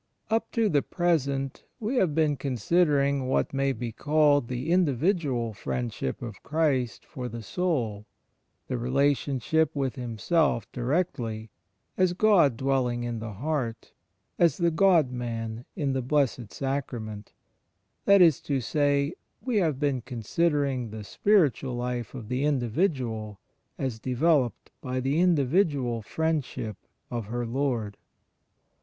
[0.31, 6.23] Up to the present we have been considering what may be called the Individual Friendship
[6.23, 8.07] of Christ for the soul—
[8.67, 11.51] the relationship with Himself directly,
[11.97, 13.93] as God dwell ing in the heart,
[14.39, 17.31] as the God Man in the Blessed Sacra ment—
[18.05, 23.39] that is to say, we have been considering the spiritual life of the individual
[23.77, 26.77] as developed by the Individual Friendship
[27.11, 27.97] of her Lord.